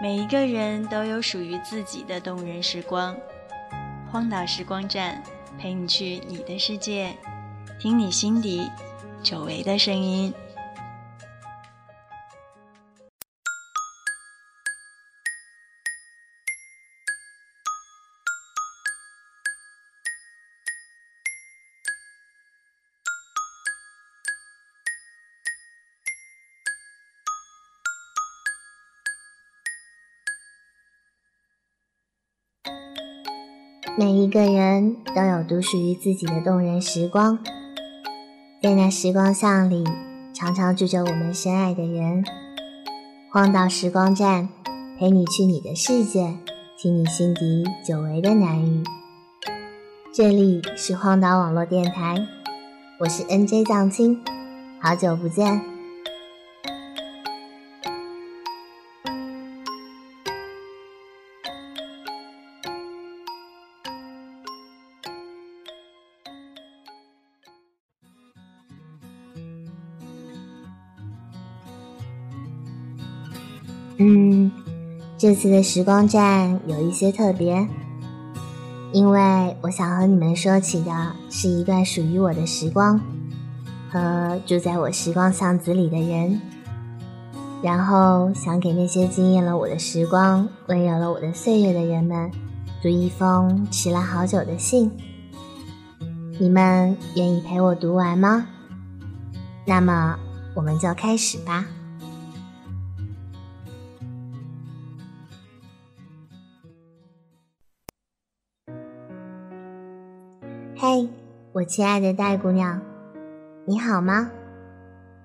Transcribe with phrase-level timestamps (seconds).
[0.00, 3.16] 每一个人都有属于自己的动人时光。
[4.10, 5.20] 荒岛时光站，
[5.58, 7.12] 陪你去你的世界，
[7.80, 8.70] 听你心底
[9.22, 10.32] 久违的声音。
[35.14, 37.38] 都有独属于自己的动人时光，
[38.62, 39.84] 在那时光巷里，
[40.34, 42.24] 常常住着我们深爱的人。
[43.30, 44.48] 荒岛时光站，
[44.98, 46.34] 陪你去你的世界，
[46.78, 48.82] 听你心底久违的南语。
[50.14, 52.26] 这里是荒岛网络电台，
[53.00, 54.20] 我是 NJ 藏青，
[54.80, 55.77] 好久不见。
[75.28, 77.68] 这次的时光站有一些特别，
[78.92, 82.98] 因为我想和你们说起的是一段属于我的时光，
[83.90, 86.40] 和住在我时光巷子里的人，
[87.60, 92.30] 然后想给那些惊艳了我的时光、温柔了我的岁月的人们，
[92.82, 94.90] 读一封迟了好久的信。
[96.40, 98.46] 你们愿意陪我读完吗？
[99.66, 100.18] 那么
[100.54, 101.66] 我们就开始吧。
[111.54, 112.78] 我亲爱的戴姑娘，
[113.64, 114.30] 你好吗？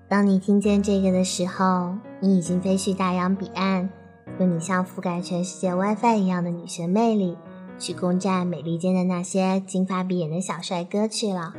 [0.08, 3.90] 当你听见这个的时候，你已经飞去大洋彼岸，
[4.38, 7.36] 用你像覆盖全世界 WiFi 一样的女神魅力，
[7.78, 11.52] 去攻占美利坚的那些金发碧眼的小帅哥去了。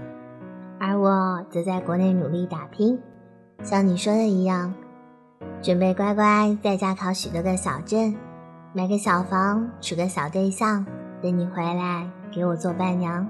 [0.80, 3.00] 而我则在国内努力打拼，
[3.62, 4.74] 像你说的一样，
[5.62, 8.16] 准备乖乖在家考许多个小镇，
[8.74, 10.84] 买个小房，处个小对象，
[11.22, 13.30] 等你回来给我做伴娘。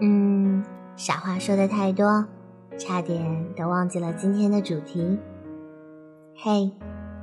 [0.00, 0.64] 嗯，
[0.96, 2.24] 傻话说的太多，
[2.78, 5.18] 差点都忘记了今天的主题。
[6.36, 6.70] 嘿，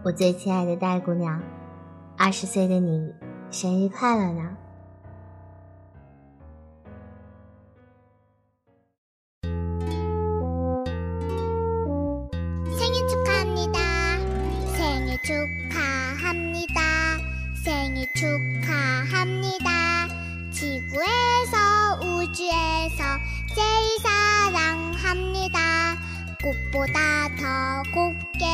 [0.03, 1.41] 我最亲爱的戴姑娘，
[2.17, 3.13] 二十岁的你，
[3.49, 4.57] 生日快乐呢！
[26.45, 28.45] 꽃보다 더 곱게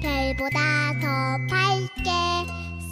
[0.00, 2.10] 별보다 더 밝게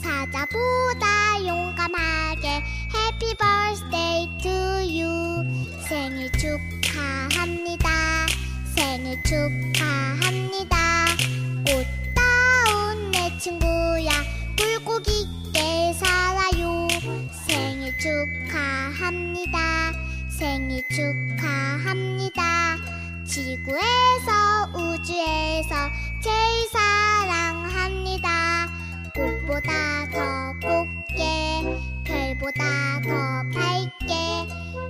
[0.03, 4.51] 사자보다 용감하게 Happy birthday to
[4.83, 5.45] you.
[5.89, 7.89] 생일 축하합니다.
[8.75, 10.77] 생일 축하합니다.
[11.65, 14.11] 꽃다운 내 친구야
[20.77, 22.77] 생일 축하합니다
[23.25, 25.75] 지구에서 우주에서
[26.21, 28.29] 제일 사랑합니다.
[29.15, 29.71] 꽃보다
[30.11, 31.63] 더 곱게
[32.05, 34.13] 별보다 더 밝게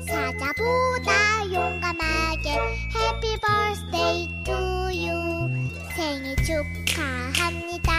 [0.08, 2.50] 사자보다 용감하게
[2.94, 4.54] Happy birthday to
[4.90, 5.48] you
[5.94, 7.92] 생일 축하합니다.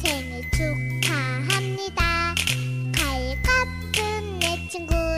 [0.00, 2.34] 생일 축하합니다.
[2.94, 5.09] 가일 같은 내 친구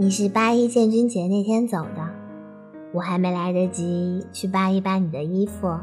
[0.00, 2.08] 你是八一建军节那天走的，
[2.92, 5.76] 我还没来得及去扒一扒你的衣服，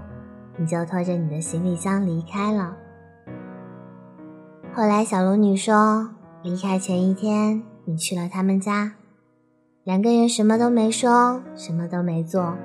[0.55, 2.77] 你就拖着你的行李箱离开了。
[4.73, 6.11] 后来小龙女说。
[6.43, 8.93] 离开前一天，你去了他们家，
[9.83, 12.55] 两个人什么都没说，什么都没做。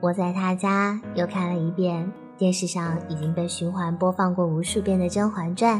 [0.00, 5.78] 我在他家又看了一遍电视上已经被循环播放过无数遍的《甄嬛传》，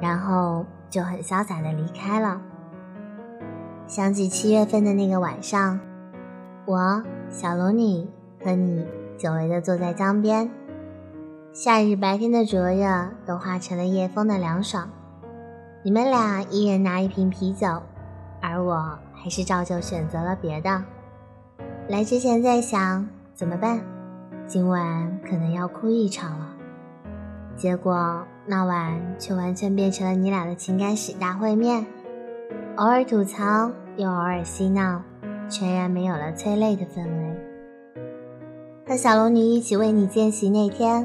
[0.00, 2.42] 然后就很潇洒的离开了。
[3.88, 5.80] 想起七月份的那个晚上，
[6.66, 8.06] 我小龙女
[8.44, 8.86] 和你
[9.16, 10.50] 久违的坐在江边，
[11.54, 14.90] 夏日白天的灼热都化成了夜风的凉爽。
[15.82, 17.82] 你们俩一人拿一瓶啤酒，
[18.42, 20.84] 而我还是照旧选择了别的。
[21.88, 23.80] 来之前在想怎么办，
[24.46, 26.50] 今晚可能要哭一场了。
[27.56, 31.86] 结果那晚却完全变成了你俩的情感史大会面，
[32.78, 35.02] 偶尔吐槽，又偶尔嬉闹，
[35.48, 37.36] 全然没有了催泪的氛围。
[38.86, 41.04] 和小龙女一起为你见习那天，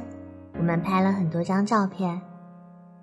[0.56, 2.22] 我们拍了很多张照片。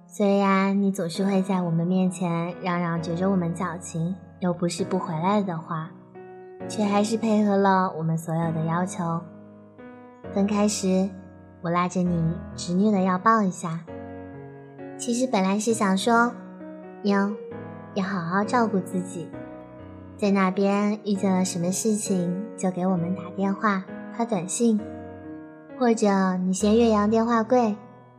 [0.06, 5.90] 虽然你总是会在我们面前嚷嚷觉着我们矫情，又不是不回来的话，
[6.68, 9.20] 却还是配合了我们所有的要求。
[10.32, 11.10] 分开时，
[11.60, 13.80] 我拉着你执拗的要抱一下。
[14.96, 16.32] 其实本来是想说，
[17.02, 17.32] 妞，
[17.94, 19.28] 要好好照顾自己，
[20.16, 24.80] 在那边遇见了什么事情就给我们打电话、发短信，
[25.78, 27.76] 或者你嫌岳阳电话贵，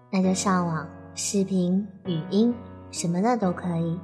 [0.10, 0.88] 那就上网。
[1.14, 2.56] 视频、语音
[2.90, 4.00] 什么的都可以，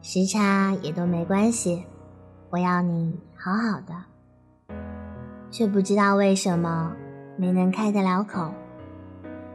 [0.00, 1.84] 时差也都没关系。
[2.48, 4.74] 我要你好好的，
[5.50, 6.96] 却不知道为什么
[7.36, 8.50] 没能开得了口，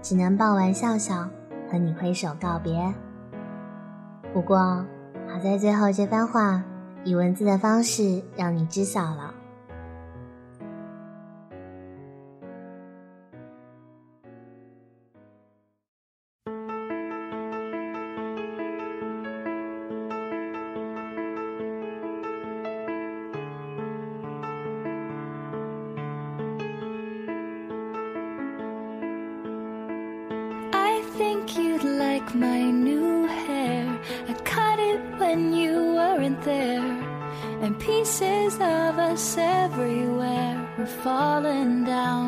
[0.04, 1.28] 只能抱完笑笑
[1.72, 2.94] 和你挥手告别。
[4.32, 4.86] 不过
[5.28, 6.64] 好在最后这番话
[7.04, 9.34] 以文字的方式让你知晓了。
[31.18, 33.12] think you'd like my new
[35.24, 36.90] when you weren't there.
[37.64, 42.28] And pieces of us everywhere were falling down.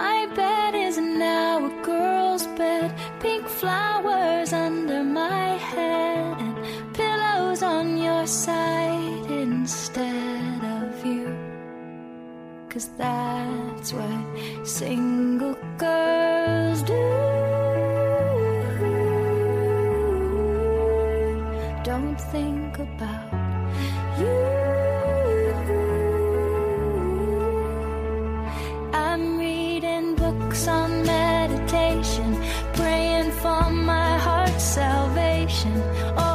[0.00, 2.88] My bed is now a girl's bed,
[3.20, 6.54] pink flowers under my head, and
[6.94, 11.26] pillows on your side instead of you.
[12.70, 14.24] Cause that's what
[14.64, 16.27] single girls
[35.48, 35.72] 深。
[36.16, 36.27] 哦。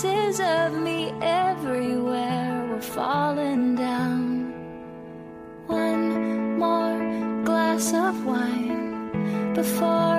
[0.00, 4.50] Pieces of me everywhere were falling down.
[5.66, 10.09] One more glass of wine before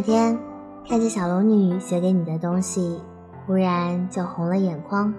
[0.00, 0.38] 那天
[0.88, 3.02] 看着小龙女写给你的东西，
[3.44, 5.12] 忽然就红了眼眶。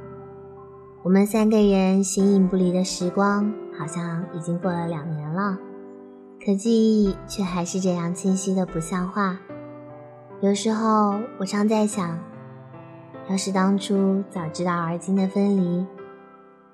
[1.03, 5.55] 我们三个人形影不离的时光，好像已经过了两年了，
[6.43, 9.38] 可记忆却还是这样清晰的不像话。
[10.41, 12.17] 有时候我常在想，
[13.29, 15.85] 要是当初早知道而今的分离，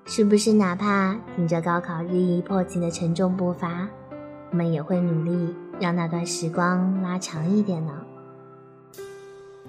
[0.06, 3.86] 是不是哪怕挺着高考日益迫近的沉重步伐，
[4.50, 7.92] 我们也会努力让那段时光拉长一点呢？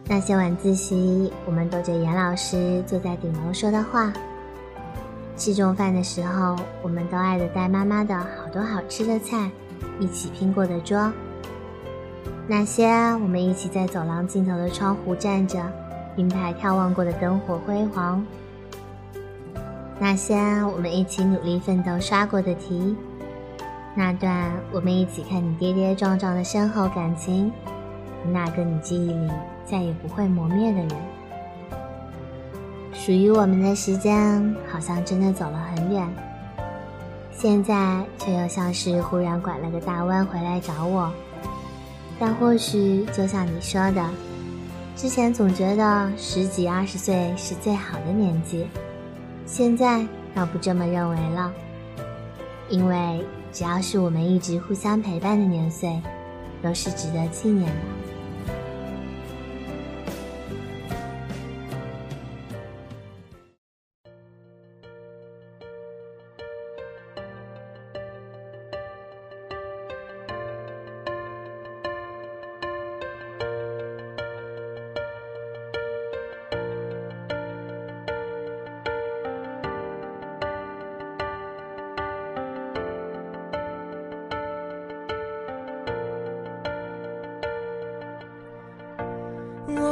[0.05, 4.11] 那些晚自习，我们躲着严老师坐在顶楼说的话；
[5.37, 9.51] 吃中饭的时候，我们都爱的带妈妈的好多好吃的菜
[9.99, 11.11] 一起拼过的桌。
[12.47, 12.87] 那些
[13.21, 15.61] 我们一起在走廊尽头的窗户站着，
[16.15, 18.19] 并排眺望过的灯火辉煌；
[19.99, 22.95] 那些我们一起努力奋斗刷过的题；
[23.99, 27.51] 那段我们一起看你跌跌撞撞的深厚感情，
[28.31, 29.29] 那个你记忆里
[29.65, 30.89] 再也不会磨灭的人。
[32.93, 36.07] 属于我们的时间，好像真的走了很远，
[37.33, 41.11] 现在却又像是忽然拐了个大弯回来找我。
[42.17, 44.09] 但或许就像你说的，
[44.95, 48.65] 之前总觉得十几二十岁是最好的年纪，
[49.45, 51.51] 现在倒不这么认为了。
[52.69, 56.01] 因为只要是我们一直互相陪伴的年岁，
[56.61, 57.98] 都是值得纪念的。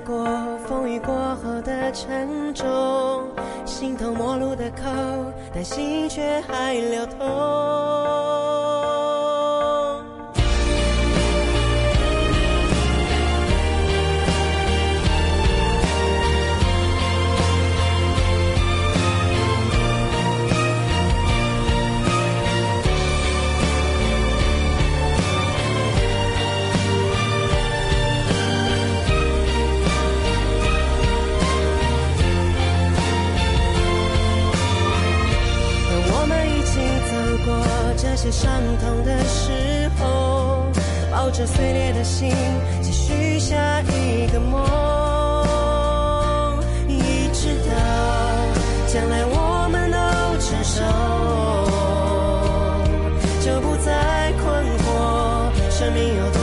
[0.00, 0.24] 过
[0.66, 2.66] 风雨过后的沉重，
[3.64, 4.84] 形同陌路的口，
[5.54, 8.69] 但心却还流通。
[41.30, 42.34] 抱着碎裂的心，
[42.82, 44.60] 继续下一个梦，
[46.88, 47.72] 一直到
[48.88, 49.96] 将来我们都
[50.40, 50.82] 成熟，
[53.46, 54.42] 就不再困
[54.80, 56.39] 惑生命有多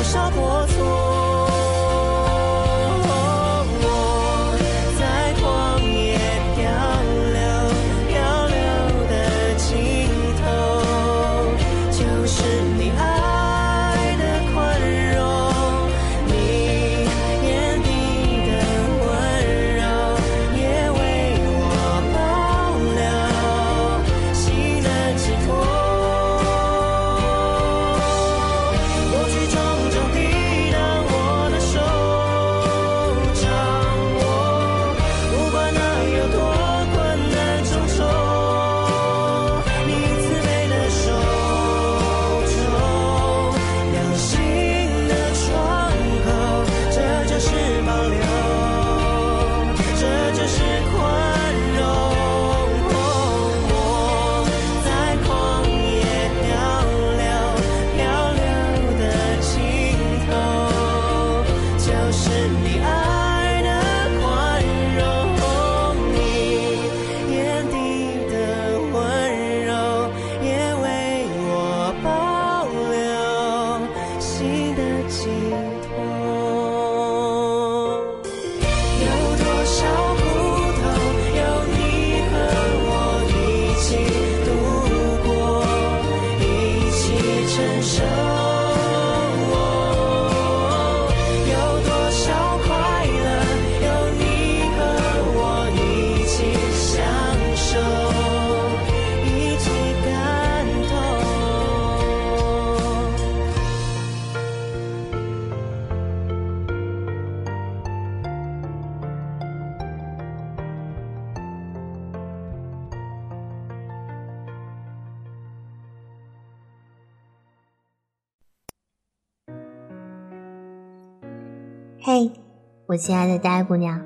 [122.87, 123.99] 我亲爱的呆姑娘，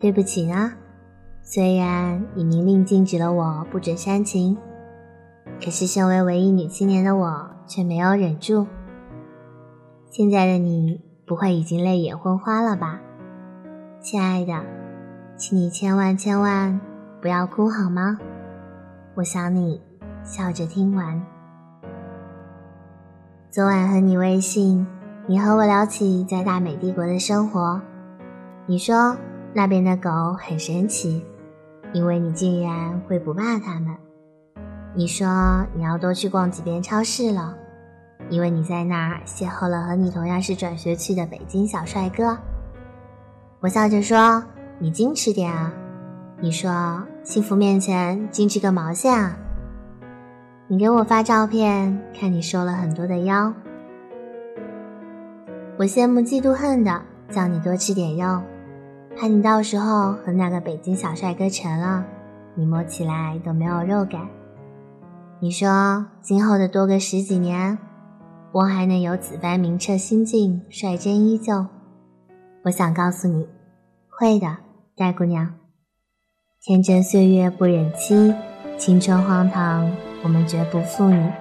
[0.00, 0.72] 对不起呢。
[1.40, 4.58] 虽然你明令禁止了我不准煽情，
[5.62, 8.66] 可是身为文艺女青年的我却没有忍住。
[10.10, 13.00] 现在的你不会已经泪眼昏花了吧？
[14.00, 14.52] 亲爱的，
[15.36, 16.80] 请你千万千万
[17.20, 18.18] 不要哭好吗？
[19.14, 19.80] 我想你，
[20.24, 21.24] 笑着听完。
[23.48, 24.84] 昨晚和你微信。
[25.28, 27.80] 你和我聊起在大美帝国的生活，
[28.66, 29.16] 你说
[29.52, 31.24] 那边的狗很神奇，
[31.92, 33.94] 因为你竟然会不怕它们。
[34.94, 37.56] 你说你要多去逛几遍超市了，
[38.28, 42.38] 因为你在那儿邂逅了和你同样是转学去的北京小帅哥。
[43.60, 44.44] 我笑着说
[44.78, 45.72] 你矜持点啊，
[46.40, 49.36] 你说幸福面前矜持个毛线啊。
[50.68, 53.52] 你给我发照片，看你瘦了很多的腰。
[55.78, 58.42] 我羡慕嫉妒恨的叫你多吃点肉，
[59.16, 62.04] 怕你到时候和那个北京小帅哥成了，
[62.54, 64.28] 你摸起来都没有肉感。
[65.40, 67.78] 你说今后的多个十几年，
[68.52, 71.66] 我还能有此般明澈心境，率真依旧？
[72.64, 73.46] 我想告诉你，
[74.08, 74.56] 会的，
[74.96, 75.54] 戴姑娘。
[76.60, 78.34] 天真岁月不忍欺，
[78.78, 79.90] 青春荒唐，
[80.22, 81.32] 我们绝不负你。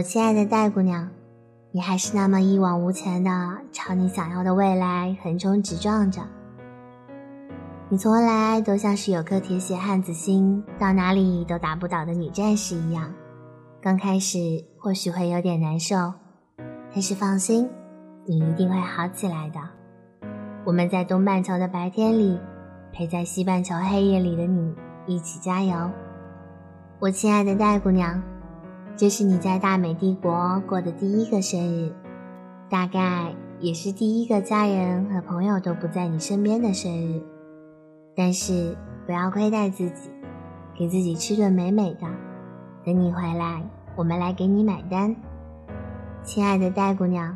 [0.00, 1.10] 我亲爱的戴姑娘，
[1.72, 3.30] 你还是那么一往无前的
[3.70, 6.22] 朝你想要的未来横冲直撞着。
[7.90, 13.12] 你从来都像是有颗铁血汉子心，到哪里都打不倒的女战士一样。
[13.82, 14.38] 刚开始
[14.78, 16.14] 或许会有点难受，
[16.94, 17.68] 但是放心，
[18.24, 19.60] 你一定会好起来的。
[20.64, 22.40] 我们在东半球的白天里，
[22.90, 25.90] 陪在西半球黑夜里的你一起加油。
[27.00, 28.22] 我亲爱的戴姑娘。
[28.96, 31.92] 这是你在大美帝国过的第一个生日，
[32.68, 37.22] 大概也是第一个家人和朋友都不在你身边的生日。
[38.14, 38.76] 但是
[39.06, 40.10] 不要亏待自己，
[40.76, 42.06] 给自己吃顿美美的。
[42.84, 43.62] 等你回来，
[43.96, 45.16] 我们来给你买单。
[46.22, 47.34] 亲爱的戴姑娘，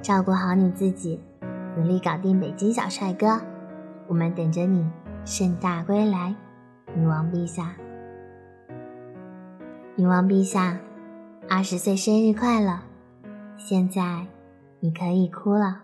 [0.00, 1.20] 照顾好你自己，
[1.76, 3.40] 努力搞定北京小帅哥。
[4.06, 4.88] 我们等着你
[5.24, 6.36] 盛大归来，
[6.94, 7.72] 女王陛下。
[9.96, 10.78] 女王陛下。
[11.52, 12.78] 二十岁生日快乐！
[13.58, 14.24] 现在
[14.78, 15.82] 你可以哭了。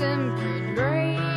[0.00, 1.27] and green brain.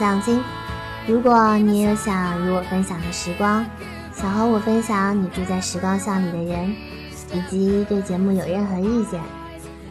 [0.00, 0.42] 藏金。
[1.06, 3.62] 如果你也有想与我分享的时光，
[4.14, 6.74] 想和我分享你住在时光巷里的人，
[7.34, 9.20] 以及对节目有任何意见，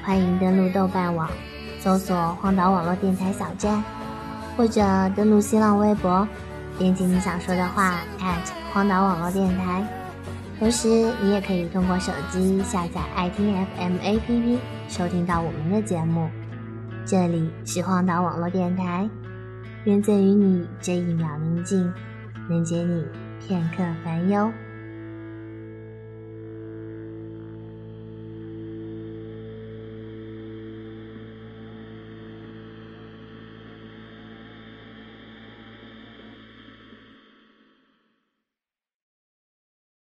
[0.04, 1.30] 欢迎登录豆瓣网，
[1.80, 3.84] 搜索“荒岛网络电台小站”，
[4.58, 4.82] 或者
[5.15, 6.28] 登录新浪微博，
[6.80, 8.00] 编辑你想说的话
[8.74, 9.86] 荒岛网络电台。
[10.58, 16.28] 同时，你也可以通过手机下载爱听 FM APP 收听到我们的节目。
[17.06, 19.08] 这里是荒岛网络电台，
[19.86, 21.92] 愿赠予你这一秒宁静，
[22.50, 23.06] 能解你
[23.39, 24.52] 片刻烦忧。